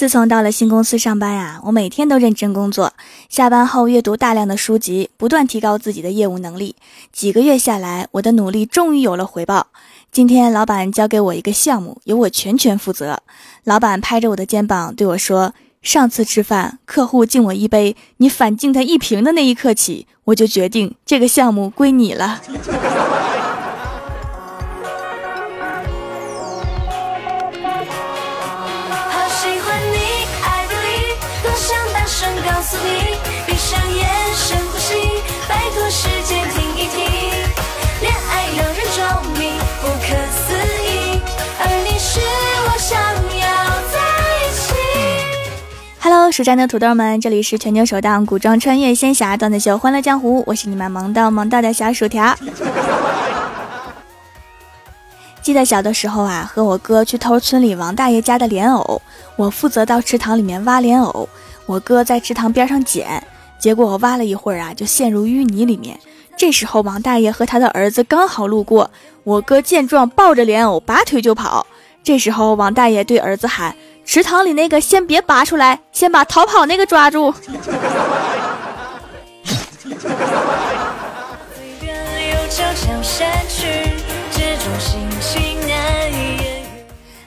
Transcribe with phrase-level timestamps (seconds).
[0.00, 2.94] 自从到了新公司上班呀，我每天都认真工作，
[3.28, 6.74] 下班后阅读大量的书籍，不断提高自己的业务能力。
[7.12, 9.66] 几个月下来，我的努力终于有了回报。
[10.10, 13.20] 今天老板交给我一个项目，由我全权负责。
[13.64, 15.52] 老板拍着我的肩膀对我说
[15.82, 22.40] ：“上次吃饭，客户敬我一杯，你反敬他一瓶的那一刻起，我就决定这个项目归你了。”
[38.00, 39.00] 恋爱让人着
[39.32, 39.50] 迷，
[39.80, 40.52] 不可思
[40.84, 41.18] 议，
[41.58, 42.20] 而你是
[42.66, 43.48] 我想要
[43.90, 43.96] 在
[44.36, 44.60] 一起。
[46.00, 52.36] Hello，蜀山的土豆们，这里是全球首档古装穿越仙侠段子秀《欢乐江湖》，我是你们萌到萌到的小薯条。
[55.40, 59.00] 记得小的时候啊，和我哥去偷村里王大爷家的莲藕，
[59.36, 61.26] 我负责到池塘里面挖莲藕，
[61.70, 63.22] 我哥在池塘边上捡，
[63.56, 65.96] 结果我挖了一会儿啊，就陷入淤泥里面。
[66.36, 68.90] 这时候，王大爷和他的儿子刚好路过，
[69.22, 71.64] 我哥见状抱着莲藕拔腿就跑。
[72.02, 77.32] 这时候，王大爷对儿子喊：“池塘里那个先别拔出来，先把逃跑那个抓住。”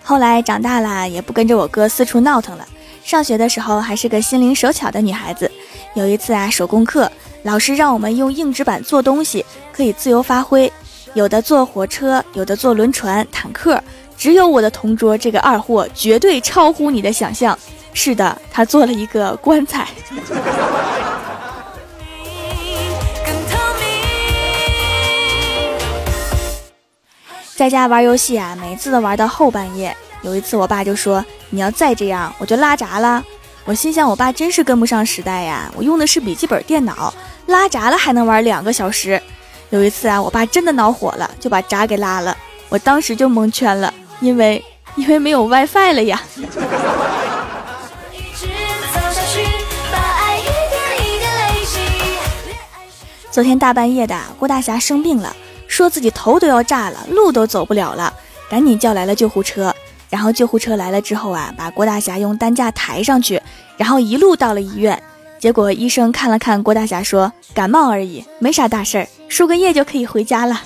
[0.04, 2.68] 后来长大了，也不跟着我哥四处闹腾了。
[3.04, 5.52] 上学的时候，还是个心灵手巧的女孩子。
[5.94, 7.12] 有一次啊，手工课。
[7.44, 10.72] 老师让我们用硬纸板做东西，可以自由发挥。
[11.14, 13.84] 有的做火车，有的做轮船、坦克，
[14.18, 17.60] 只有我的同桌这个二货绝对超乎你的想象。
[17.94, 19.90] 是的，他做了一个棺材。
[27.56, 29.96] 在家玩游戏啊，每次都玩到后半夜。
[30.24, 33.24] 有一次，我爸就说：“你要再这样，我就拉闸了。”
[33.66, 35.72] 我心想，我爸真是跟不上时代呀！
[35.78, 37.14] 我用的是笔记本电脑，
[37.46, 39.22] 拉闸了还能玩两个小时。
[39.70, 42.36] 有一次啊，我爸真的恼火了，就把闸给拉了。
[42.68, 44.64] 我当时就蒙圈了，因为
[44.96, 46.22] 因为没有 WiFi 了呀。
[53.32, 55.34] 昨天大半夜的，郭大侠生病了，
[55.68, 58.14] 说自己头都要炸了，路都走不了了，
[58.50, 59.74] 赶紧叫来了救护车。
[60.14, 63.42] 然后救护车来了之后啊，把郭大侠用担架抬上去，
[63.78, 65.02] 然后一路到了医院。
[65.40, 70.62] 结果医生看了看郭大侠，说：“感冒而已，没啥大事儿，输个液就可以回家了。”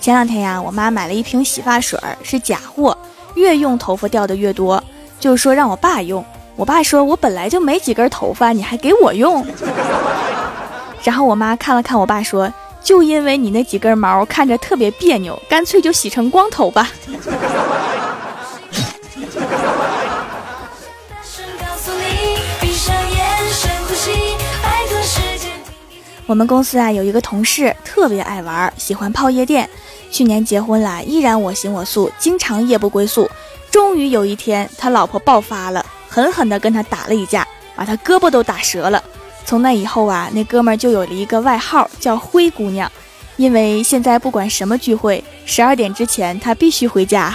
[0.00, 2.96] 前两天呀，我妈买了一瓶洗发水，是假货，
[3.34, 4.80] 越用头发掉的越多，
[5.18, 6.24] 就说让我爸用。
[6.60, 9.42] 我爸说：“我本来就没几根头发，你还给我用。”
[11.02, 12.52] 然后我妈看了看我爸，说
[12.84, 16.90] ：“就因为你那几根毛看着特别别扭，干脆就洗成光头吧。
[26.26, 29.66] ”我们公司啊有一个同事特别爱玩，喜欢泡夜店。
[30.10, 33.30] 去年结婚了，依然我行我素，经常夜不归宿。
[33.70, 35.82] 终于有一天，他老婆爆发了。
[36.12, 39.00] 狠狠地跟他打了一架，把他胳膊都打折了。
[39.46, 42.90] 从那以后啊，那哥们儿就有了一个外号，叫灰姑娘，
[43.36, 47.32] 因为现在不管什么聚会，十二点之前他必须回家。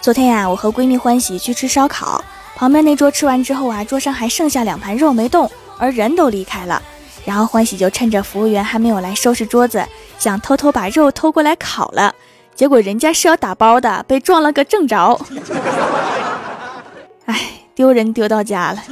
[0.00, 2.24] 昨天呀，我和闺蜜欢喜去吃烧烤，
[2.56, 6.82] 旁边那桌吃完之后啊，桌上还剩下两盘肉没动，而人都离开了。
[7.24, 9.86] 然后欢喜就趁着服务员还没有来收拾桌子，
[10.18, 12.14] 想偷偷把肉偷过来烤了。
[12.54, 15.18] 结果人家是要打包的，被撞了个正着。
[17.26, 17.40] 哎，
[17.74, 18.82] 丢人丢到家了。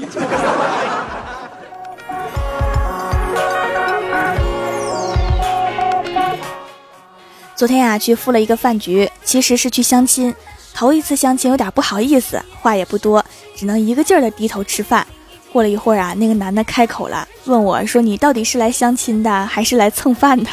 [7.55, 10.35] 昨天呀，去赴了一个饭局，其实是去相亲。
[10.73, 13.23] 头一次相亲，有点不好意思，话也不多，
[13.55, 15.07] 只能一个劲儿的低头吃饭。
[15.53, 20.49] 过了一会儿啊，那个男的开口了，问我说：“你到底是来相亲的，还是来蹭饭的？”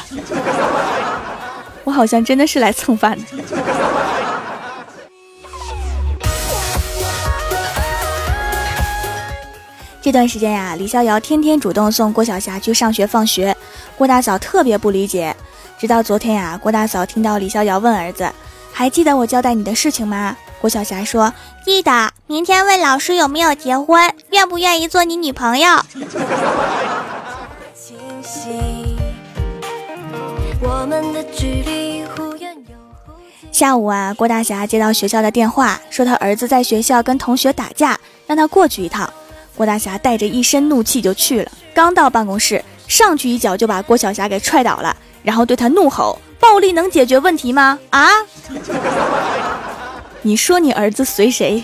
[1.86, 3.26] 我好像真的是来蹭饭的。
[10.02, 13.56] 这段时间呀，李逍遥天天主动送郭晓霞去上学放学，
[13.98, 15.36] 郭大嫂特别不理解。
[15.78, 18.28] 直到昨天呀，郭大嫂听到李逍遥问儿子
[18.74, 21.34] ：“还记得我交代你的事情吗？”郭晓霞说
[21.64, 25.70] ：“记得，明天问老师有没有结婚，愿不愿意做你女朋友。”
[33.52, 39.12] 下午啊，郭大侠接到学校的电话，说他儿子在学校跟同学打架，让他过去一趟。
[39.56, 41.52] 郭大侠带着一身怒气就去了。
[41.74, 47.80] 刚到办公室，上去一脚就把郭晓霞给踹倒了，然后对他怒吼：“暴力能解决问题吗？
[47.90, 48.10] 啊？
[50.28, 51.64] 你说你儿子随谁？”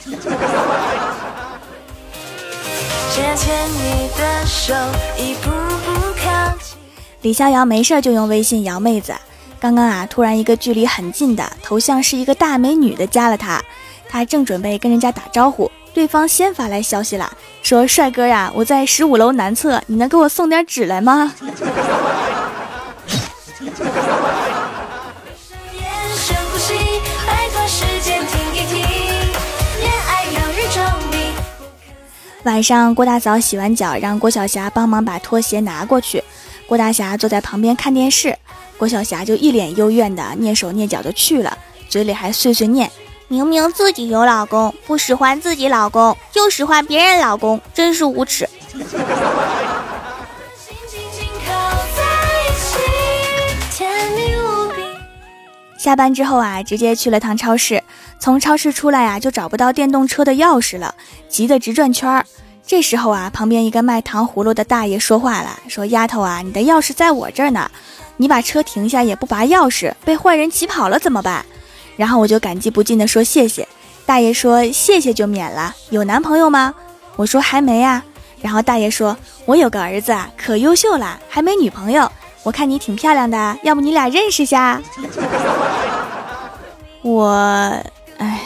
[7.21, 9.13] 李逍遥没事就用微信摇妹子。
[9.59, 13.61] 刚刚啊，突然一个距离很近的头像是一个大美女的加了他，
[14.07, 17.29] 他正准备跟人家打招呼，对方先发来消息了，
[17.61, 21.33] 说：“帅哥呀，我在十五楼南侧，你能给我送点纸来吗？”
[32.43, 36.21] 晚上，郭大嫂洗完脚，让郭晓霞帮忙把拖鞋拿过去。
[36.67, 38.37] 郭大侠坐在旁边看电视。
[38.77, 41.57] 郭晓霞就一脸幽怨的蹑手蹑脚的去了，
[41.87, 42.91] 嘴里还碎碎念
[43.29, 48.49] ：“明明自己有老公，不使唤自己老公，就使唤别人老公，真是无耻。”
[55.83, 57.83] 下班之后啊，直接去了趟超市，
[58.17, 60.95] 从超市出来啊，就找不到电动车的钥匙了，
[61.27, 62.25] 急得直转圈儿。
[62.65, 67.69] 这时候啊，旁边一个卖糖葫芦的大爷说话了，说：“丫头啊，你的钥匙在我这儿呢。”
[68.15, 71.45] 你把车停下也不拔钥匙，被坏人骑跑了怎么办？
[71.97, 73.67] 然后我就感激不尽的说谢谢。
[74.05, 75.75] 大爷说谢谢就免了。
[75.89, 76.73] 有男朋友吗？
[77.17, 78.01] 我说还没啊。
[78.41, 82.09] 然后大爷说，我有个儿子啊，可优秀了，还没女朋友。
[82.43, 84.81] 我看你挺漂亮的，要不你俩认识下？
[87.01, 87.29] 我，
[88.17, 88.39] 哎。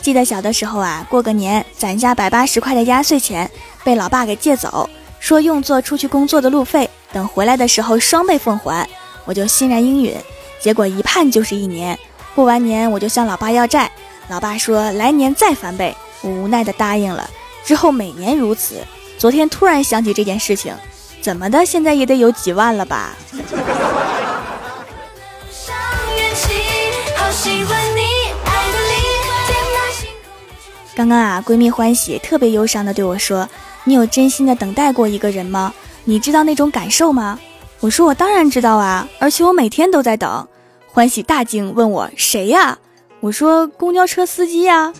[0.00, 3.50] 记得小的时候啊，过个年攒下百八十块的压岁钱，
[3.82, 4.88] 被老爸给借走，
[5.18, 8.86] 说用作出去工作的路费，等回来的时候双倍奉还。
[9.24, 10.14] 我就欣然应允，
[10.60, 11.98] 结果一判就是一年。
[12.34, 13.90] 过完年我就向老爸要债，
[14.28, 17.28] 老爸说来年再翻倍，我无奈的答应了。
[17.64, 18.76] 之后每年如此。
[19.16, 20.74] 昨天突然想起这件事情，
[21.22, 23.16] 怎么的，现在也得有几万了吧？
[30.94, 33.48] 刚刚啊，闺蜜欢喜特别忧伤的对我说
[33.84, 35.72] ：“你有真心的等待过一个人吗？
[36.04, 37.38] 你知道那种感受吗？”
[37.80, 40.46] 我说：“我当然知道啊，而且我每天都在等。”
[40.92, 42.78] 欢喜大惊，问我：“谁呀？”
[43.24, 44.92] 我说：“公交车司机呀。”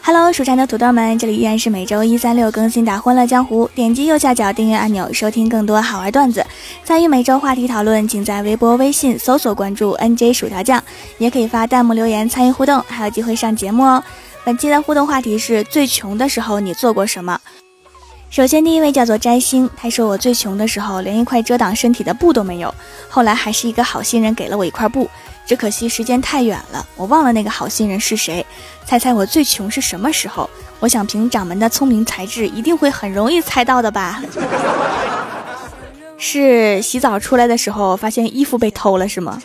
[0.00, 3.66] Hello，蜀山的土豆们，这里依然是每周一、三、六更新的《欢乐江湖》。
[3.74, 6.42] 点击右下角订阅按钮，收听更多好玩段子。
[6.82, 10.82] 参与每周话题讨论，请在微博、微信搜索关注 NJ 薯条酱，
[11.18, 14.02] 也可以发弹幕留言参与互动，还有机会上节目哦。
[14.44, 17.38] 本期的互动话题是最穷的时候你做过什么？
[18.28, 22.74] 首先，第一位叫做摘星，他说我最穷的时候连一块遮挡身体的布都没有，
[23.08, 25.08] 后来还是一个好心人给了我一块布。
[25.46, 28.44] 只可惜时间太远了，我忘了那个好心人是谁。
[28.84, 30.48] 猜猜我最穷是什么时候？
[30.80, 34.22] 我想凭掌门的聪明才智，一定会很容易猜到的吧？
[36.18, 39.40] 是洗澡出来的时候发现衣服被偷了是吗？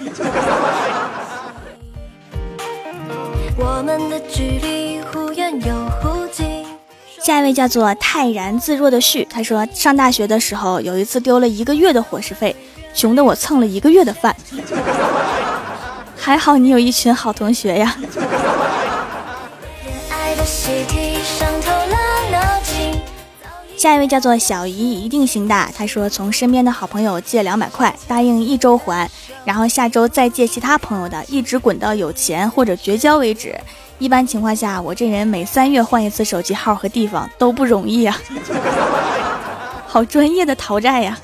[7.27, 12.55] 下一位叫做泰然自若的旭，他说上大学的时候有一次丢了一个月的伙食费，
[12.93, 14.33] 穷的我蹭了一个月的饭。
[16.15, 17.97] 还好你有一群好同学呀。
[23.75, 25.69] 下一位叫做小姨，一定行的。
[25.77, 29.09] 他说从身边的好朋友借两百块，答应一周还，
[29.43, 33.53] 然后下周再借其他朋友的，一直滚到有钱或者绝交为止。
[33.99, 38.15] 一般情况下，我这人每三月换一次手机号和地方都不容易啊。
[39.87, 41.17] 好专业的讨债呀。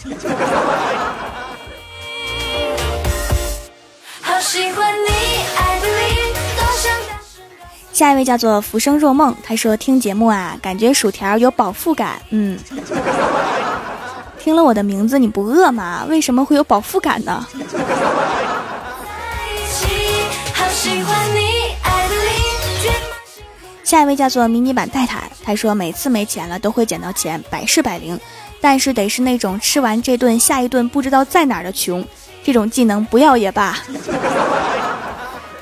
[7.92, 12.20] 下一位叫做浮生若梦，他说听节目啊，感觉薯条有饱腹感。
[12.32, 12.58] 嗯，
[14.40, 16.06] 听了我的名字你不饿吗？
[16.10, 17.46] 为什么会有饱腹感呢？
[23.94, 28.20] 下一位叫做迷你版泰坦，他说每次没钱了都会捡到钱，百试百灵，
[28.60, 32.04] 但是得是那种吃完这顿下一顿不知道在哪儿的穷，
[32.44, 33.78] 这种技能不要也罢。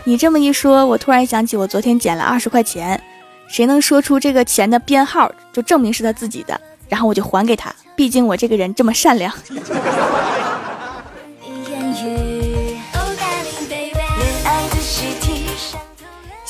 [0.06, 3.04] 你这么一说，我突然想起我昨天捡了二十块钱，
[3.50, 6.58] 谁能说出这个钱的编号，就证明是他自己的，
[6.88, 7.76] 然后我就还给他。
[7.98, 9.30] 毕竟我这个人这么善良。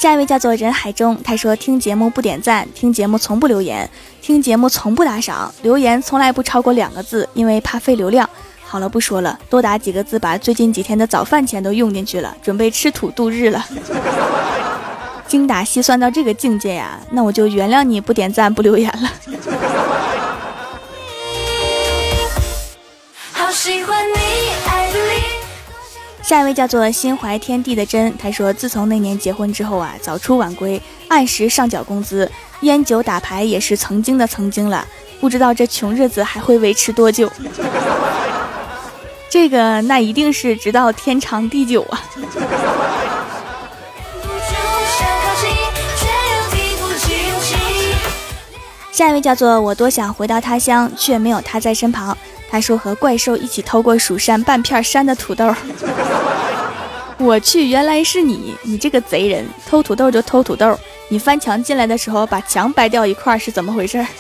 [0.02, 3.88] 下一位叫做人海中，他说听节目不点赞，听节目从不留言，
[4.20, 8.28] 听节目从不打赏，留言从来不超过两个字，因为怕费流量。
[8.64, 13.64] 好了，不说了，多打几个字，把最近几天的早饭钱都用进去了，准备吃土度日了。
[15.28, 19.12] 精打细算到这个境界呀，那我就原谅你不点赞不留言了。
[26.32, 34.88] 下一位叫做心怀天地的真，他说自从那年结婚之后啊，早出晚归，按时上缴工资，烟酒打牌也是曾经的曾经了，
[35.20, 37.30] 不知道这穷日子还会维持多久。
[39.30, 42.02] 这个那一定是直到天长地久啊。
[48.94, 52.18] 下一位叫做我多想回到他乡，却没有他在身旁。
[52.52, 55.56] 他说和怪兽一起偷过蜀山半片山的土豆。
[57.18, 58.54] 我去，原来是你！
[58.64, 60.78] 你这个贼人，偷土豆就偷土豆。
[61.08, 64.06] 你翻墙进来的时候把墙掰掉一块是怎么回事？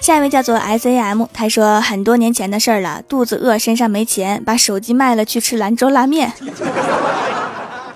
[0.00, 6.34] 下一位叫做 S A M，他说很多年前的事儿了，肚子饿，身上没钱，把手机卖了去吃兰州拉面。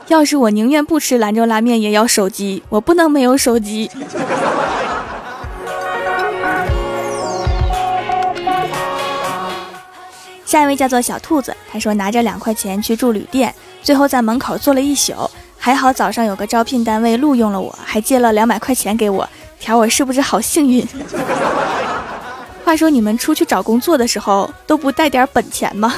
[0.09, 3.91] 要是我宁愿不吃兰州拉面，也要手机，我不能没有手机。
[10.47, 19.29] 下一位叫做小兔子，他说拿着两块钱去住旅店，最后在门口坐了一宿，还好早上有个招聘单位录用了我，还借了两百块钱给我，
[19.61, 20.89] 条我是不是好幸运？
[22.65, 25.95] 话说你们出去找工作的时候都不带点本钱吗？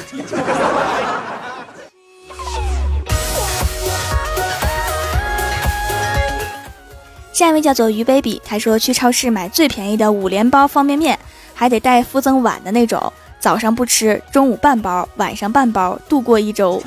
[7.40, 11.18] 下一位叫做鱼 baby，他说去超市买最便宜的五连包方便面，
[11.54, 16.82] 还得带附赠碗的那种，早上不吃，中午半包，晚上半包，度过一周。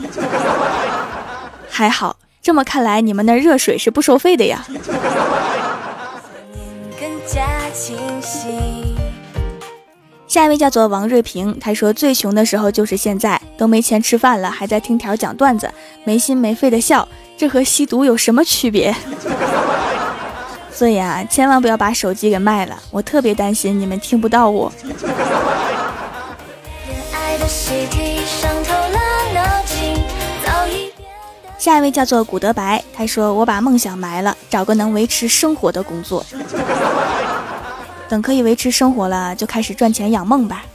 [1.68, 4.64] 还好，这么看来你们那热水是不收费的呀。
[10.28, 15.68] 下一位叫做王瑞平，他说最穷的时候就是现在，都没钱吃饭了，还在听条讲段子，
[16.04, 18.96] 没心没肺的笑，这和吸毒有什么区别？
[20.74, 24.72] 所以啊，千万不要把手机给卖了，我特别担心你们听不到我。
[31.58, 36.26] 下一位叫做古德白，他说：“我把梦想埋了，找个能维持生活的工作。
[38.10, 40.66] 等可以维持生活了，就开始赚钱养梦吧。”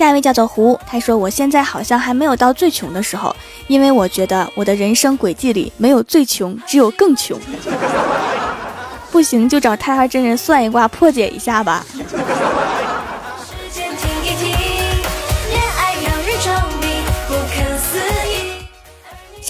[0.00, 7.38] 下一位叫做胡，他说：“我现在好像还没有到最穷的时候，因为我觉得我的人生轨迹里没有最穷，只有更穷。
[9.12, 11.84] 不行就找太二真人算一卦破解一下吧。”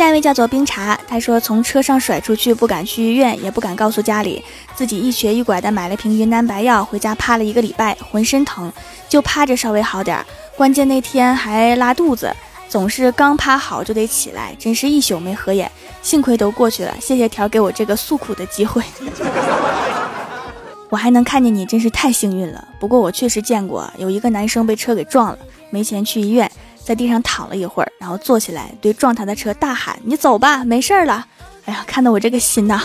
[0.01, 4.43] 下一位叫做冰茶，他说：“从车上甩出去，不敢去医院，也不敢告诉家里，
[4.75, 8.73] 自己一瘸一拐的买了瓶云南白药，回家趴了一个礼拜，浑身疼，
[9.11, 10.25] 就趴着稍微好点儿。”
[10.57, 12.35] 关键那天还拉肚子，
[12.67, 15.71] 总是刚趴好就得起来，真是一宿没合眼。
[16.01, 18.83] 幸亏都过去了，谢谢条给我这个诉苦的机会。
[20.89, 22.67] 我还能看见你，真是太幸运了。
[22.81, 25.39] 不过我确实见过有一个男生被车给撞了，
[25.69, 26.51] 没钱去医院，
[26.91, 31.25] 在地上躺了一会儿，然后坐起来对撞他的车大喊：“你走吧，没事了。”
[31.67, 32.83] 哎呀，看得我这个心呐。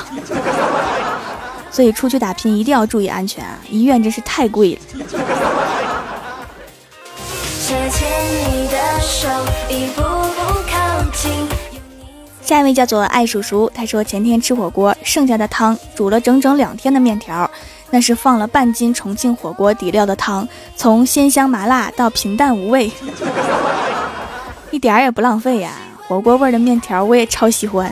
[1.71, 3.57] 所以出去打拼一定要注意安全啊！
[3.67, 4.81] 医院真是太贵了。
[12.43, 17.50] 下一位叫做爱叔叔，他说前天吃火锅剩下的汤煮了整整两天的面条，
[17.95, 22.91] 那是放了半斤重庆火锅底料的汤，从鲜香麻辣到平淡无味，
[24.69, 25.71] 一点儿也不浪费呀！
[26.05, 27.89] 火锅味的面条我也超喜欢。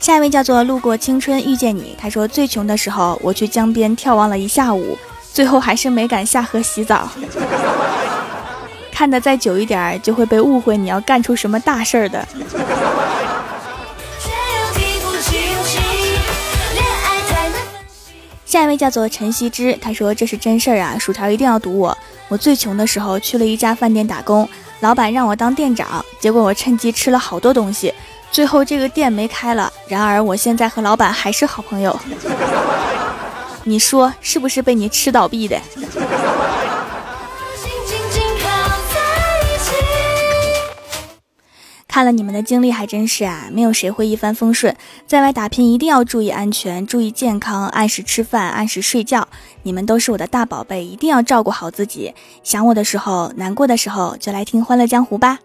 [0.00, 4.96] 下一位叫做路过青春遇见你，他说最穷的时候我去江边眺望了一下午，
[5.34, 7.06] 最后还是没敢下河洗澡。
[8.90, 12.26] 看的再久一点，就会被误会你要干出什么大事儿的。
[18.48, 21.96] 下一位叫做陈希之，他说这是真事儿啊，薯条一定要赌我。
[22.28, 24.48] 我最穷的时候去了一家饭店打工，
[24.80, 27.92] 老板让我当店长，结果我趁机吃了好多东西，
[28.32, 29.70] 最后这个店没开了。
[29.86, 31.94] 然而我现在和老板还是好朋友，
[33.64, 35.60] 你说是不是被你吃倒闭的？
[41.88, 44.76] 看了你们的经历，还真是啊，没有谁会一帆风顺，
[45.06, 49.26] 在外打拼一定要注意安全，注意健康，按时吃饭，按时睡觉。
[49.62, 52.14] 你们都是我的大宝贝，一定要照顾好自己。
[52.44, 55.38] 想我的时候，难过的时候，就来听《欢乐江湖》吧。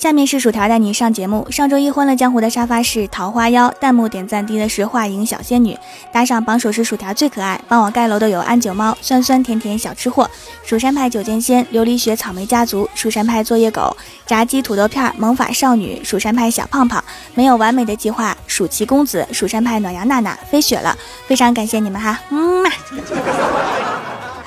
[0.00, 1.46] 下面是薯条带你上节目。
[1.50, 5.76] 上周一《欢乐江湖》的沙发是桃花妖，弹幕点赞低的是画影小仙女，
[6.10, 7.60] 打赏榜首是薯条最可爱。
[7.68, 10.30] 帮我盖楼的有安九猫、酸酸甜甜小吃货、
[10.64, 17.04] 蜀山派九剑仙、琉璃雪草莓家族、蜀山派作业狗、炸鸡土豆片、萌法少女、蜀山派小胖胖。
[17.34, 22.70] 没有完美的计划，蜀奇公子、蜀山派暖阳娜娜飞雪了，非常感谢你们哈，嗯嘛。